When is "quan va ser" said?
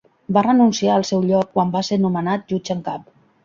1.59-2.03